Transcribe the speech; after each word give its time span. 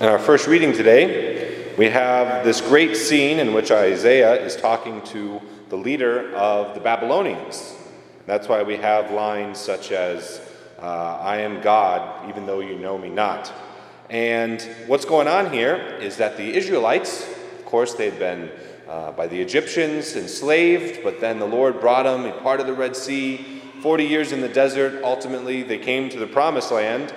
In 0.00 0.06
our 0.06 0.20
first 0.20 0.46
reading 0.46 0.72
today, 0.72 1.74
we 1.76 1.86
have 1.86 2.44
this 2.44 2.60
great 2.60 2.96
scene 2.96 3.40
in 3.40 3.52
which 3.52 3.72
Isaiah 3.72 4.34
is 4.34 4.54
talking 4.54 5.02
to 5.06 5.42
the 5.70 5.76
leader 5.76 6.32
of 6.36 6.76
the 6.76 6.80
Babylonians. 6.80 7.74
That's 8.24 8.46
why 8.46 8.62
we 8.62 8.76
have 8.76 9.10
lines 9.10 9.58
such 9.58 9.90
as, 9.90 10.40
uh, 10.80 11.18
I 11.20 11.38
am 11.38 11.60
God, 11.62 12.28
even 12.28 12.46
though 12.46 12.60
you 12.60 12.78
know 12.78 12.96
me 12.96 13.08
not. 13.08 13.52
And 14.08 14.62
what's 14.86 15.04
going 15.04 15.26
on 15.26 15.52
here 15.52 15.74
is 16.00 16.16
that 16.18 16.36
the 16.36 16.54
Israelites, 16.54 17.28
of 17.58 17.64
course, 17.64 17.94
they'd 17.94 18.20
been 18.20 18.52
uh, 18.88 19.10
by 19.10 19.26
the 19.26 19.40
Egyptians 19.40 20.14
enslaved, 20.14 21.02
but 21.02 21.20
then 21.20 21.40
the 21.40 21.44
Lord 21.44 21.80
brought 21.80 22.04
them, 22.04 22.24
he 22.24 22.30
parted 22.40 22.68
the 22.68 22.72
Red 22.72 22.94
Sea, 22.94 23.58
40 23.82 24.04
years 24.04 24.30
in 24.30 24.42
the 24.42 24.48
desert. 24.48 25.02
Ultimately, 25.02 25.64
they 25.64 25.78
came 25.78 26.08
to 26.10 26.20
the 26.20 26.26
promised 26.28 26.70
land. 26.70 27.12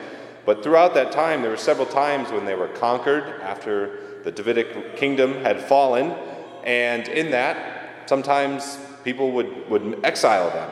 But 0.46 0.64
throughout 0.64 0.94
that 0.96 1.12
time, 1.12 1.42
there 1.42 1.52
were 1.52 1.58
several 1.58 1.88
times 1.88 2.32
when 2.32 2.46
they 2.46 2.56
were 2.56 2.68
conquered 2.68 3.42
after 3.42 4.22
the 4.24 4.32
Davidic 4.32 4.96
kingdom 4.96 5.34
had 5.44 5.62
fallen. 5.62 6.16
And 6.64 7.08
in 7.08 7.32
that, 7.32 8.10
sometimes 8.10 8.80
people 9.04 9.32
would, 9.32 9.70
would 9.70 10.00
exile 10.04 10.50
them. 10.50 10.70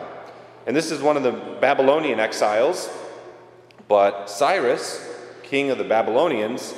And 0.66 0.76
this 0.76 0.92
is 0.92 1.02
one 1.02 1.18
of 1.18 1.24
the 1.24 1.32
Babylonian 1.32 2.20
exiles. 2.20 2.90
But 3.88 4.30
Cyrus, 4.30 5.08
king 5.44 5.72
of 5.72 5.78
the 5.78 5.84
Babylonians, 5.84 6.74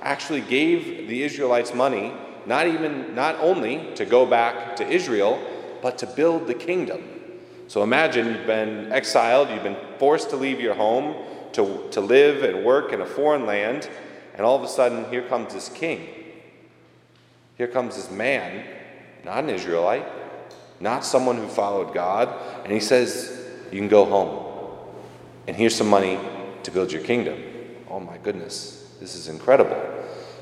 actually 0.00 0.40
gave 0.40 1.08
the 1.08 1.22
Israelites 1.22 1.74
money, 1.74 2.12
not 2.44 2.66
even 2.66 3.14
not 3.14 3.36
only 3.40 3.92
to 3.94 4.04
go 4.04 4.26
back 4.26 4.76
to 4.76 4.88
Israel, 4.88 5.40
but 5.82 5.98
to 5.98 6.06
build 6.06 6.46
the 6.46 6.54
kingdom. 6.54 7.02
So 7.68 7.82
imagine 7.82 8.28
you've 8.28 8.46
been 8.46 8.92
exiled, 8.92 9.50
you've 9.50 9.64
been 9.64 9.76
forced 9.98 10.30
to 10.30 10.36
leave 10.36 10.60
your 10.60 10.74
home, 10.74 11.14
to, 11.56 11.88
to 11.90 12.00
live 12.00 12.42
and 12.42 12.64
work 12.64 12.92
in 12.92 13.00
a 13.00 13.06
foreign 13.06 13.46
land, 13.46 13.88
and 14.34 14.42
all 14.42 14.56
of 14.56 14.62
a 14.62 14.68
sudden, 14.68 15.10
here 15.10 15.22
comes 15.22 15.52
this 15.52 15.68
king. 15.68 16.08
Here 17.56 17.66
comes 17.66 17.96
this 17.96 18.10
man, 18.10 18.64
not 19.24 19.44
an 19.44 19.50
Israelite, 19.50 20.06
not 20.78 21.04
someone 21.04 21.36
who 21.36 21.48
followed 21.48 21.94
God, 21.94 22.28
and 22.62 22.72
he 22.72 22.80
says, 22.80 23.46
You 23.72 23.78
can 23.78 23.88
go 23.88 24.04
home. 24.04 24.44
And 25.46 25.56
here's 25.56 25.74
some 25.74 25.88
money 25.88 26.18
to 26.62 26.70
build 26.70 26.92
your 26.92 27.02
kingdom. 27.02 27.42
Oh 27.88 28.00
my 28.00 28.18
goodness, 28.18 28.94
this 29.00 29.14
is 29.14 29.28
incredible. 29.28 29.82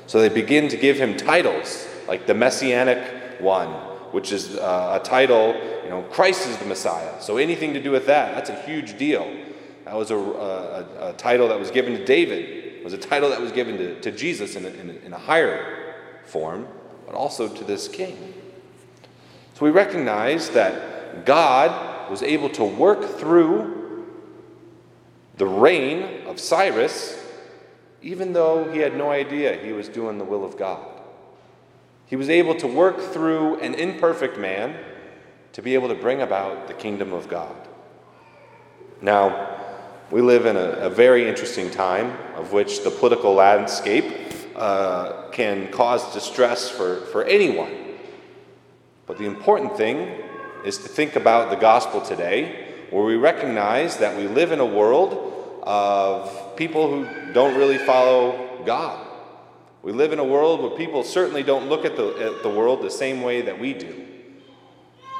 So 0.07 0.19
they 0.19 0.29
begin 0.29 0.67
to 0.69 0.77
give 0.77 0.97
him 0.97 1.15
titles, 1.15 1.87
like 2.07 2.27
the 2.27 2.33
Messianic 2.33 3.39
one, 3.39 3.69
which 4.11 4.31
is 4.31 4.57
uh, 4.57 4.99
a 5.01 5.05
title, 5.05 5.55
you 5.83 5.89
know, 5.89 6.03
Christ 6.11 6.47
is 6.47 6.57
the 6.57 6.65
Messiah. 6.65 7.21
So 7.21 7.37
anything 7.37 7.73
to 7.73 7.81
do 7.81 7.91
with 7.91 8.07
that, 8.07 8.35
that's 8.35 8.49
a 8.49 8.61
huge 8.63 8.97
deal. 8.97 9.44
That 9.85 9.95
was 9.95 10.09
a, 10.09 10.17
a, 10.17 11.09
a, 11.09 11.13
title 11.13 11.47
that 11.49 11.59
was 11.59 11.69
given 11.69 11.93
to 11.93 12.03
David. 12.03 12.43
It 12.43 12.83
was 12.83 12.93
a 12.93 12.97
title 12.97 13.29
that 13.29 13.39
was 13.39 13.51
given 13.51 13.77
to, 13.77 14.01
to 14.01 14.11
Jesus 14.11 14.55
in 14.55 14.65
a, 14.65 14.69
in, 14.69 14.89
in 14.89 15.13
a 15.13 15.17
higher 15.17 15.95
form, 16.25 16.67
but 17.05 17.13
also 17.13 17.47
to 17.47 17.63
this 17.63 17.87
king. 17.87 18.33
So 19.53 19.63
we 19.63 19.71
recognize 19.71 20.49
that 20.49 21.25
God 21.25 22.09
was 22.09 22.23
able 22.23 22.49
to 22.49 22.63
work 22.63 23.05
through 23.19 24.07
the 25.37 25.45
reign 25.45 26.25
of 26.25 26.39
Cyrus, 26.39 27.23
even 28.01 28.33
though 28.33 28.71
he 28.71 28.79
had 28.79 28.97
no 28.97 29.11
idea 29.11 29.57
he 29.57 29.71
was 29.71 29.87
doing 29.87 30.17
the 30.17 30.25
will 30.25 30.43
of 30.43 30.57
God. 30.57 30.83
He 32.07 32.15
was 32.15 32.29
able 32.29 32.55
to 32.55 32.67
work 32.67 32.99
through 32.99 33.59
an 33.59 33.75
imperfect 33.75 34.37
man 34.37 34.77
to 35.53 35.61
be 35.61 35.73
able 35.73 35.89
to 35.89 35.95
bring 35.95 36.21
about 36.21 36.67
the 36.67 36.73
kingdom 36.73 37.13
of 37.13 37.27
God. 37.27 37.55
Now, 39.01 39.54
we 40.11 40.21
live 40.21 40.45
in 40.45 40.55
a, 40.55 40.69
a 40.71 40.89
very 40.89 41.27
interesting 41.27 41.71
time 41.71 42.15
of 42.35 42.53
which 42.53 42.83
the 42.83 42.91
political 42.91 43.33
landscape 43.33 44.05
uh, 44.55 45.29
can 45.31 45.71
cause 45.71 46.13
distress 46.13 46.69
for, 46.69 47.01
for 47.07 47.23
anyone. 47.23 47.71
But 49.07 49.17
the 49.17 49.25
important 49.25 49.77
thing 49.77 50.21
is 50.63 50.77
to 50.79 50.87
think 50.87 51.15
about 51.15 51.49
the 51.49 51.55
gospel 51.55 52.01
today, 52.01 52.87
where 52.91 53.03
we 53.03 53.15
recognize 53.15 53.97
that 53.97 54.15
we 54.15 54.27
live 54.27 54.51
in 54.51 54.59
a 54.59 54.65
world 54.65 55.59
of 55.63 56.55
people 56.55 56.89
who 56.89 57.33
don't 57.33 57.57
really 57.57 57.79
follow 57.79 58.63
God. 58.65 59.05
We 59.81 59.91
live 59.91 60.13
in 60.13 60.19
a 60.19 60.23
world 60.23 60.61
where 60.61 60.71
people 60.71 61.03
certainly 61.03 61.43
don't 61.43 61.67
look 61.67 61.85
at 61.85 61.95
the, 61.95 62.35
at 62.35 62.43
the 62.43 62.49
world 62.49 62.81
the 62.81 62.89
same 62.89 63.21
way 63.21 63.41
that 63.41 63.59
we 63.59 63.73
do. 63.73 64.05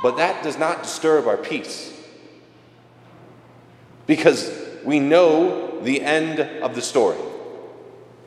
But 0.02 0.18
that 0.18 0.44
does 0.44 0.58
not 0.58 0.84
disturb 0.84 1.28
our 1.28 1.38
peace. 1.38 1.92
Because 4.08 4.65
we 4.86 5.00
know 5.00 5.82
the 5.82 6.02
end 6.02 6.40
of 6.40 6.76
the 6.76 6.82
story. 6.82 7.18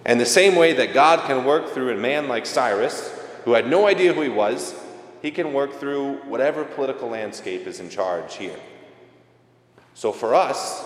And 0.05 0.21
the 0.21 0.27
same 0.27 0.57
way 0.57 0.73
that 0.75 0.95
God 0.95 1.27
can 1.27 1.45
work 1.45 1.69
through 1.71 1.93
a 1.93 1.97
man 1.97 2.29
like 2.29 2.47
Cyrus, 2.47 3.15
who 3.45 3.53
had 3.53 3.69
no 3.69 3.87
idea 3.87 4.13
who 4.13 4.23
he 4.23 4.29
was, 4.29 4.75
he 5.23 5.31
can 5.31 5.53
work 5.53 5.75
through 5.75 6.17
whatever 6.27 6.65
political 6.65 7.09
landscape 7.09 7.67
is 7.67 7.81
in 7.81 7.91
charge 7.91 8.37
here. 8.37 8.59
So 9.95 10.13
for 10.13 10.35
us, 10.35 10.85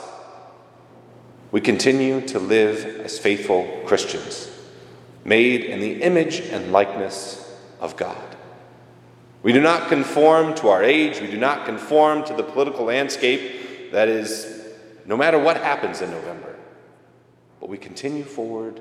we 1.51 1.61
continue 1.61 2.21
to 2.29 2.39
live 2.39 3.01
as 3.01 3.19
faithful 3.19 3.83
Christians, 3.85 4.51
made 5.25 5.65
in 5.65 5.81
the 5.81 6.03
image 6.03 6.41
and 6.41 6.73
likeness 6.73 7.55
of 7.79 7.97
God. 7.97 8.37
We 9.43 9.53
do 9.53 9.61
not 9.61 9.89
conform 9.89 10.55
to 10.57 10.69
our 10.69 10.83
age, 10.83 11.21
we 11.21 11.31
do 11.31 11.37
not 11.37 11.67
conform 11.67 12.25
to 12.25 12.35
the 12.35 12.43
political 12.43 12.87
landscape 12.87 13.91
that 13.93 14.09
is 14.09 14.62
no 15.07 15.17
matter 15.17 15.39
what 15.39 15.57
happens 15.57 16.01
in 16.01 16.11
November. 16.11 16.57
But 17.61 17.69
we 17.69 17.79
continue 17.79 18.25
forward 18.25 18.81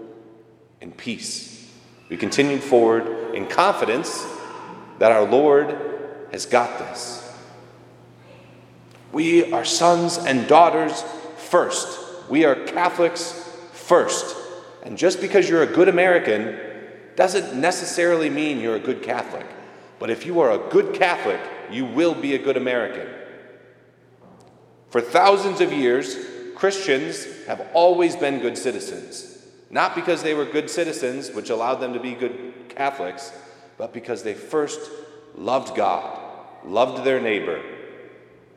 in 0.80 0.92
peace. 0.92 1.70
We 2.10 2.18
continue 2.18 2.58
forward 2.58 3.36
in 3.36 3.48
confidence 3.48 4.26
that 5.00 5.12
our 5.12 5.24
Lord 5.24 5.78
has 6.32 6.46
got 6.46 6.80
this. 6.80 7.18
We 9.12 9.52
are 9.52 9.66
sons 9.66 10.18
and 10.18 10.48
daughters 10.48 11.04
first. 11.38 12.00
We 12.30 12.46
are 12.46 12.56
Catholics 12.56 13.34
first. 13.74 14.36
And 14.84 14.98
just 14.98 15.22
because 15.22 15.50
you're 15.50 15.64
a 15.64 15.68
good 15.68 15.90
American 15.90 16.58
doesn't 17.16 17.60
necessarily 17.60 18.30
mean 18.30 18.60
you're 18.60 18.78
a 18.78 18.80
good 18.80 19.04
Catholic. 19.04 19.46
But 20.00 20.10
if 20.10 20.26
you 20.26 20.40
are 20.40 20.52
a 20.52 20.70
good 20.70 20.96
Catholic, 20.96 21.40
you 21.70 21.86
will 21.86 22.16
be 22.16 22.36
a 22.36 22.40
good 22.40 22.58
American. 22.58 23.08
For 24.92 25.02
thousands 25.02 25.62
of 25.62 25.72
years, 25.72 26.18
Christians 26.54 27.26
have 27.48 27.66
always 27.74 28.16
been 28.16 28.40
good 28.40 28.58
citizens. 28.58 29.28
Not 29.70 29.96
because 29.96 30.22
they 30.22 30.34
were 30.34 30.46
good 30.46 30.70
citizens, 30.70 31.32
which 31.32 31.50
allowed 31.50 31.76
them 31.76 31.94
to 31.94 32.00
be 32.00 32.12
good 32.14 32.54
Catholics, 32.70 33.32
but 33.78 33.94
because 33.94 34.22
they 34.22 34.34
first 34.34 34.80
loved 35.34 35.76
God, 35.76 36.20
loved 36.66 37.06
their 37.06 37.22
neighbor. 37.22 37.64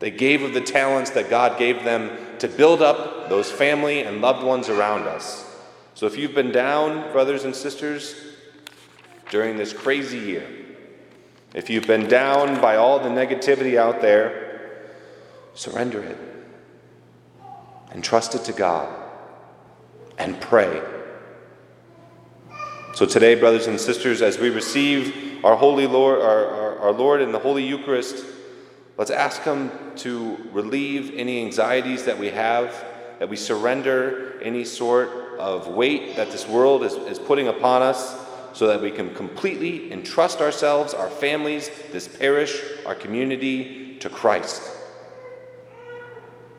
They 0.01 0.11
gave 0.11 0.43
of 0.43 0.55
the 0.55 0.61
talents 0.61 1.11
that 1.11 1.31
God 1.31 1.57
gave 1.57 1.85
them 1.85 2.11
to 2.41 2.49
build 2.49 2.83
up 2.83 3.29
those 3.29 3.51
family 3.51 4.03
and 4.03 4.21
loved 4.21 4.45
ones 4.45 4.69
around 4.69 5.05
us. 5.05 5.47
So 5.95 6.07
if 6.07 6.19
you've 6.19 6.35
been 6.35 6.51
down, 6.51 7.13
brothers 7.13 7.45
and 7.45 7.55
sisters, 7.55 8.17
during 9.31 9.57
this 9.57 9.73
crazy 9.73 10.19
year, 10.19 10.47
if 11.55 11.71
you've 11.71 11.87
been 11.87 12.09
down 12.09 12.61
by 12.61 12.75
all 12.75 12.99
the 12.99 13.09
negativity 13.09 13.79
out 13.79 14.03
there, 14.03 14.44
Surrender 15.55 16.03
it. 16.03 16.19
And 17.93 18.03
trust 18.03 18.35
it 18.35 18.45
to 18.45 18.53
God. 18.53 18.93
And 20.19 20.41
pray. 20.41 20.83
So 22.95 23.07
today, 23.07 23.35
brothers 23.37 23.67
and 23.67 23.81
sisters, 23.81 24.21
as 24.21 24.39
we 24.39 24.51
receive 24.51 25.45
our 25.45 25.57
Holy 25.57 25.87
Lord, 25.87 26.21
our, 26.21 26.47
our, 26.47 26.79
our 26.79 26.93
Lord 26.93 27.21
in 27.21 27.33
the 27.33 27.39
Holy 27.39 27.65
Eucharist, 27.65 28.25
let's 28.97 29.11
ask 29.11 29.43
Him 29.43 29.71
to 29.97 30.37
relieve 30.53 31.15
any 31.17 31.45
anxieties 31.45 32.05
that 32.05 32.19
we 32.19 32.29
have, 32.31 32.73
that 33.21 33.29
we 33.29 33.37
surrender 33.37 34.41
any 34.43 34.65
sort 34.65 35.39
of 35.39 35.69
weight 35.69 36.17
that 36.17 36.31
this 36.31 36.49
world 36.49 36.85
is, 36.85 36.95
is 36.95 37.19
putting 37.19 37.49
upon 37.49 37.83
us, 37.83 38.17
so 38.53 38.69
that 38.69 38.81
we 38.81 38.93
can 38.93 39.13
completely 39.15 39.93
entrust 39.93 40.41
ourselves, 40.41 40.95
our 40.95 41.11
families, 41.11 41.71
this 41.91 42.07
parish, 42.07 42.61
our 42.87 42.95
community 42.95 43.97
to 43.99 44.09
Christ 44.09 44.74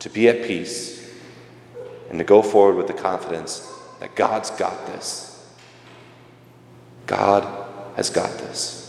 to 0.05 0.09
be 0.11 0.29
at 0.29 0.45
peace, 0.45 1.11
and 2.11 2.19
to 2.19 2.23
go 2.23 2.43
forward 2.43 2.75
with 2.75 2.85
the 2.85 2.93
confidence 2.93 3.73
that 3.99 4.15
God's 4.15 4.51
got 4.51 4.85
this. 4.85 5.43
God 7.07 7.43
has 7.95 8.11
got 8.11 8.29
this. 8.37 8.84